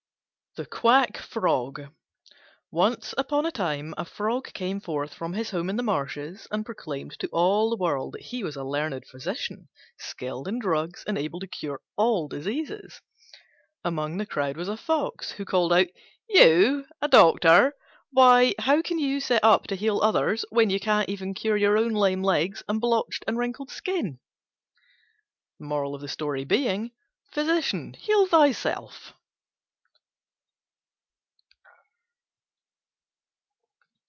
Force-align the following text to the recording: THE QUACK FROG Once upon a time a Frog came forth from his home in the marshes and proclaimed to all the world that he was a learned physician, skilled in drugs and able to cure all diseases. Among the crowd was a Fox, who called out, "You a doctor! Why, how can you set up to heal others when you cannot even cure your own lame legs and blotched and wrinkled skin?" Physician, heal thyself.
THE 0.57 0.65
QUACK 0.65 1.15
FROG 1.17 1.93
Once 2.71 3.13
upon 3.17 3.45
a 3.45 3.51
time 3.53 3.93
a 3.97 4.03
Frog 4.03 4.51
came 4.51 4.81
forth 4.81 5.13
from 5.13 5.31
his 5.31 5.51
home 5.51 5.69
in 5.69 5.77
the 5.77 5.81
marshes 5.83 6.45
and 6.51 6.65
proclaimed 6.65 7.17
to 7.19 7.29
all 7.29 7.69
the 7.69 7.77
world 7.77 8.15
that 8.15 8.23
he 8.23 8.43
was 8.43 8.57
a 8.57 8.63
learned 8.65 9.07
physician, 9.07 9.69
skilled 9.97 10.49
in 10.49 10.59
drugs 10.59 11.05
and 11.07 11.17
able 11.17 11.39
to 11.39 11.47
cure 11.47 11.79
all 11.95 12.27
diseases. 12.27 12.99
Among 13.85 14.17
the 14.17 14.25
crowd 14.25 14.57
was 14.57 14.67
a 14.67 14.75
Fox, 14.75 15.31
who 15.31 15.45
called 15.45 15.71
out, 15.71 15.87
"You 16.27 16.85
a 17.01 17.07
doctor! 17.07 17.73
Why, 18.11 18.53
how 18.59 18.81
can 18.81 18.99
you 18.99 19.21
set 19.21 19.45
up 19.45 19.67
to 19.67 19.75
heal 19.77 20.01
others 20.01 20.43
when 20.49 20.69
you 20.69 20.81
cannot 20.81 21.07
even 21.07 21.33
cure 21.33 21.55
your 21.55 21.77
own 21.77 21.93
lame 21.93 22.23
legs 22.23 22.61
and 22.67 22.81
blotched 22.81 23.23
and 23.25 23.37
wrinkled 23.37 23.69
skin?" 23.71 24.19
Physician, 25.63 27.93
heal 27.93 28.27
thyself. 28.27 29.13